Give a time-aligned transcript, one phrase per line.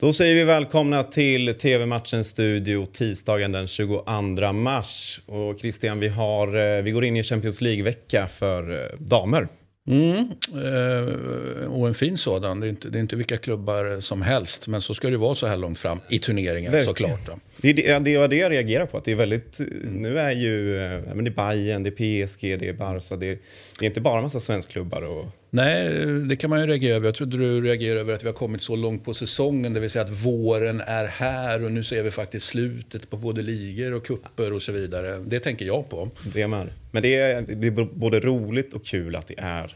[0.00, 5.20] Då säger vi välkomna till TV-matchens studio tisdagen den 22 mars.
[5.26, 9.48] Och Christian, vi, har, eh, vi går in i Champions League-vecka för eh, damer.
[9.88, 12.60] Mm, eh, och en fin sådan.
[12.60, 14.68] Det är, inte, det är inte vilka klubbar som helst.
[14.68, 16.96] Men så ska det vara så här långt fram i turneringen Verkligen.
[16.96, 17.26] såklart.
[17.26, 17.38] Då.
[17.56, 18.98] Det är det, det, är det jag reagerar på.
[18.98, 19.94] Att det är väldigt, mm.
[19.94, 20.78] Nu är ju
[21.14, 23.16] men det är Bayern, det är PSG, det är Barca.
[23.16, 23.38] Det är,
[23.78, 25.02] det är inte bara en massa svenskklubbar.
[25.02, 25.26] Och...
[25.50, 27.06] Nej, det kan man ju reagera över.
[27.06, 29.74] Jag trodde du reagerade över att vi har kommit så långt på säsongen.
[29.74, 33.42] Det vill säga att våren är här och nu ser vi faktiskt slutet på både
[33.42, 35.18] ligor och kupper och så vidare.
[35.26, 36.10] Det tänker jag på.
[36.34, 36.68] Det med.
[36.90, 39.74] Men det är, det är både roligt och kul att det är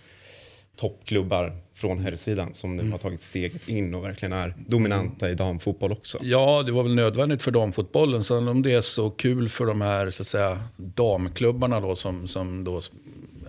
[0.77, 5.93] toppklubbar från herrsidan som nu har tagit steget in och verkligen är dominanta i damfotboll
[5.93, 6.19] också.
[6.23, 8.23] Ja, det var väl nödvändigt för damfotbollen.
[8.23, 12.27] Sen om det är så kul för de här så att säga, damklubbarna då som,
[12.27, 12.81] som då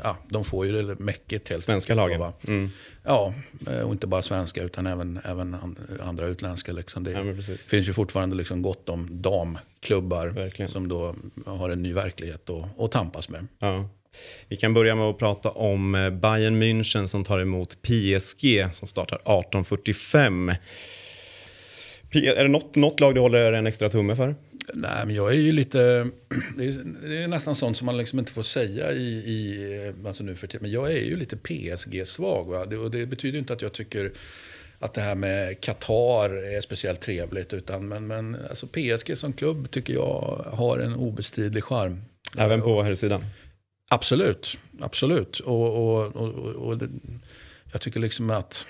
[0.04, 2.32] ja, de får ju det mäckigt helt Svenska lagen?
[2.48, 2.72] Mm.
[3.04, 3.34] Ja,
[3.68, 5.58] eh, och inte bara svenska utan även, även
[6.04, 6.72] andra utländska.
[6.72, 7.04] Liksom.
[7.04, 10.72] Det ja, finns ju fortfarande liksom gott om damklubbar Verkligen.
[10.72, 13.48] som då har en ny verklighet att, att tampas med.
[13.60, 13.90] Ja.
[14.48, 18.88] Vi kan börja med att prata om eh, Bayern München som tar emot PSG som
[18.88, 20.56] startar 18.45.
[22.16, 24.36] Är det något, något lag du håller en extra tumme för?
[24.74, 26.10] Nej, men jag är ju lite...
[26.58, 30.24] Det är, det är nästan sånt som man liksom inte får säga i, i alltså
[30.24, 30.62] nu för tiden.
[30.62, 32.70] Men jag är ju lite PSG-svag.
[32.70, 34.12] Det, och det betyder inte att jag tycker
[34.80, 37.54] att det här med Qatar är speciellt trevligt.
[37.54, 42.02] Utan, men men alltså PSG som klubb tycker jag har en obestridlig charm.
[42.38, 43.26] Även på här sidan?
[43.90, 45.40] Absolut, absolut.
[45.40, 46.90] Och, och, och, och det,
[47.72, 48.68] jag tycker liksom att,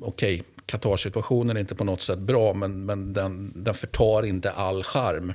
[0.00, 4.50] okej, okay, Qatar-situationen är inte på något sätt bra, men, men den, den förtar inte
[4.50, 5.32] all charm.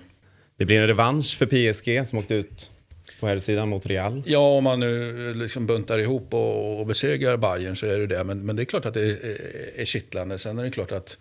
[0.57, 2.71] Det blir en revansch för PSG som åkte ut
[3.19, 4.23] på här sidan mot Real.
[4.25, 8.23] Ja, om man nu liksom buntar ihop och, och besegrar Bayern så är det det.
[8.23, 10.37] Men, men det är klart att det är, är kittlande.
[10.37, 11.17] Sen är det klart att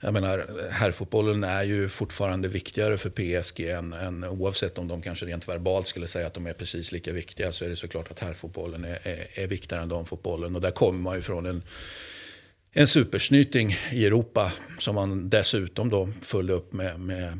[0.00, 5.26] jag menar, herrfotbollen är ju fortfarande viktigare för PSG än, än, oavsett om de kanske
[5.26, 8.20] rent verbalt skulle säga att de är precis lika viktiga så är det såklart att
[8.20, 10.54] herrfotbollen är, är, är viktigare än damfotbollen.
[10.54, 11.62] Och där kommer man ju från en,
[12.76, 17.38] en supersnyting i Europa som man dessutom då följde upp med, med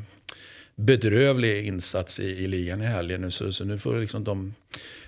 [0.75, 3.21] bedrövlig insats i, i ligan i helgen.
[3.21, 4.53] Nu, så, så nu får liksom de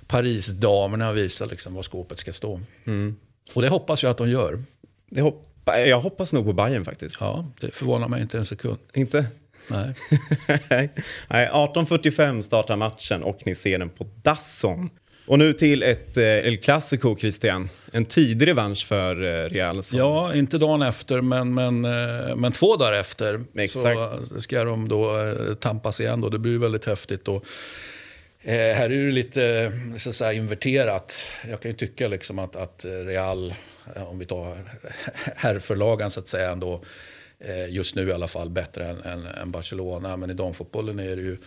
[0.08, 2.62] Parisdamerna visa liksom var skåpet ska stå.
[2.86, 3.16] Mm.
[3.54, 4.64] Och det hoppas jag att de gör.
[5.10, 7.18] Det hop jag hoppas nog på Bayern faktiskt.
[7.20, 8.78] Ja, det förvånar mig inte en sekund.
[8.94, 9.26] Inte?
[9.68, 9.94] Nej.
[11.28, 14.90] Nej 18.45 startar matchen och ni ser den på Dasson.
[15.28, 17.70] Och nu till ett eh, El Clasico, Christian.
[17.92, 19.84] En tidig revansch för eh, Real.
[19.84, 20.00] Som...
[20.00, 23.44] Ja, inte dagen efter, men, men, eh, men två dagar efter.
[23.56, 24.00] Exakt.
[24.28, 25.16] Så ska de då
[25.60, 26.22] tampas igen.
[26.22, 26.30] Då.
[26.30, 27.28] Det blir väldigt häftigt.
[27.28, 27.46] Och,
[28.42, 31.26] eh, här är det lite så att säga, inverterat.
[31.50, 33.54] Jag kan ju tycka liksom att, att Real,
[33.96, 34.58] om vi tar
[35.36, 36.82] herrförlagan så att säga, ändå,
[37.70, 40.18] just nu i alla fall bättre än, än, än Barcelona.
[40.18, 41.38] Men i damfotbollen är det ju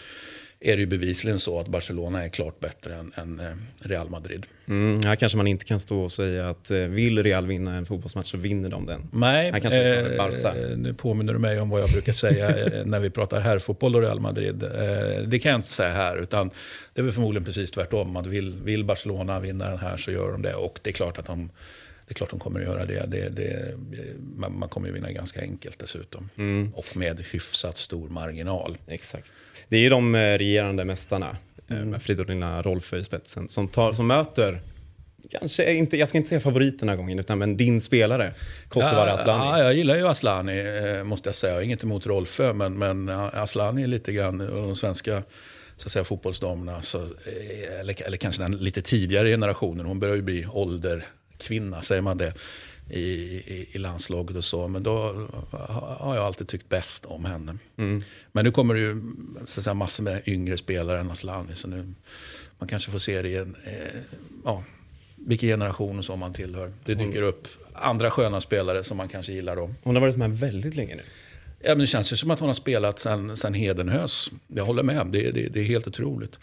[0.62, 3.46] är det ju bevisligen så att Barcelona är klart bättre än, än eh,
[3.78, 4.46] Real Madrid.
[4.68, 7.86] Mm, här kanske man inte kan stå och säga att eh, vill Real vinna en
[7.86, 9.08] fotbollsmatch så vinner de den.
[9.12, 10.54] Nej, här kanske eh, Barca.
[10.76, 14.02] nu påminner du mig om vad jag brukar säga eh, när vi pratar herrfotboll och
[14.02, 14.62] Real Madrid.
[14.62, 16.50] Eh, det kan jag inte säga här, utan
[16.94, 18.16] det är väl förmodligen precis tvärtom.
[18.16, 20.54] Att vill, vill Barcelona vinna den här så gör de det.
[20.54, 21.50] Och det är klart att de
[22.10, 23.06] det är klart de kommer att göra det.
[23.06, 23.74] det, det
[24.36, 26.28] man, man, kommer att vinna ganska enkelt dessutom.
[26.36, 26.72] Mm.
[26.74, 28.78] Och med hyfsat stor marginal.
[28.86, 29.32] Exakt.
[29.68, 31.36] Det är ju de eh, regerande mästarna
[31.68, 31.90] eh, mm.
[31.90, 34.60] med Fridolina Rolfö i spetsen som, tar, som möter
[35.30, 38.34] Kanske inte, jag ska inte säga favoriten den här gången, utan men din spelare,
[38.68, 39.44] Kosovare ja, Aslani.
[39.44, 41.62] Ja, jag gillar ju Aslani, eh, måste jag säga.
[41.62, 45.22] Inget emot Rolfö, men, men Aslani är lite grann de svenska
[45.76, 47.06] så att säga, fotbollsdamerna, så,
[47.80, 49.86] eller, eller kanske den lite tidigare generationen.
[49.86, 50.42] Hon börjar ju bli
[51.40, 52.34] ålderkvinna, säger man det,
[52.90, 54.68] i, i, i, landslaget och så.
[54.68, 55.28] Men då
[55.98, 57.58] har jag alltid tyckt bäst om henne.
[57.76, 58.02] Mm.
[58.32, 59.02] Men nu kommer det ju
[59.46, 61.54] så säga, massor med yngre spelare än Aslani.
[61.54, 61.94] Så nu,
[62.58, 64.00] man kanske får se det i en, eh,
[64.44, 64.64] ja,
[65.16, 66.72] vilken generation som man tillhör.
[66.84, 69.70] Det dyker upp andra sköna spelare som man kanske gillar då.
[69.82, 71.02] Hon har varit med väldigt länge nu.
[71.62, 74.30] Ja, men det känns ju som att hon har spelat sen, sen Hedenhös.
[74.48, 76.38] Jag håller med, det, det, det är helt otroligt.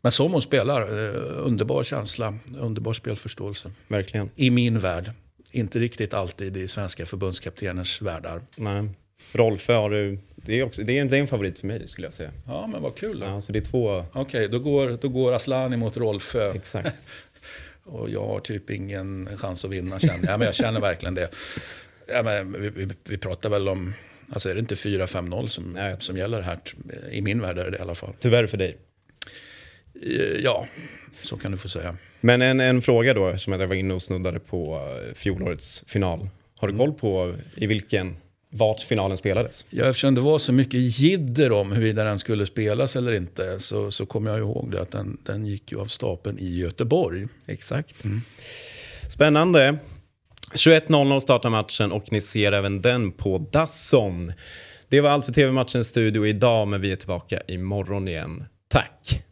[0.00, 3.70] Men som hon spelar, eh, underbar känsla, underbar spelförståelse.
[3.88, 4.30] Verkligen.
[4.36, 5.12] I min värld
[5.50, 8.42] inte riktigt alltid i svenska förbundskapteners världar.
[8.56, 8.88] Nej.
[9.32, 11.88] Rolfö har du, det är, också, det, är en, det är en favorit för mig
[11.88, 12.30] skulle jag säga.
[12.46, 13.24] Ja, men vad kul.
[13.26, 14.04] Ja, så det är två...
[14.12, 16.52] Okej, okay, då, går, då går Aslani mot Rolfö.
[16.54, 16.96] Exakt.
[17.84, 20.38] och jag har typ ingen chans att vinna känner jag.
[20.38, 21.28] Men jag känner verkligen det.
[22.06, 23.94] Ja, men vi, vi, vi pratar väl om,
[24.32, 26.58] alltså är det inte 4-5-0 som, som gäller här?
[27.10, 28.12] I min värld är det i alla fall.
[28.18, 28.78] Tyvärr för dig.
[30.02, 30.66] Eh, ja,
[31.22, 31.96] så kan du få säga.
[32.20, 36.28] Men en, en fråga då, som jag var inne och snuddade på eh, fjolårets final.
[36.56, 36.86] Har du mm.
[36.86, 38.16] koll på i vilken
[38.52, 39.66] vart finalen spelades.
[39.70, 43.90] Ja, eftersom det var så mycket jidder om huruvida den skulle spelas eller inte så,
[43.90, 47.26] så kommer jag ihåg det att den, den gick ju av stapeln i Göteborg.
[47.46, 48.04] Exakt.
[48.04, 48.20] Mm.
[49.08, 49.78] Spännande.
[50.54, 54.32] 21.00 startar matchen och ni ser även den på Dasson.
[54.88, 58.44] Det var allt för TV-matchens studio idag, men vi är tillbaka imorgon igen.
[58.68, 59.22] Tack!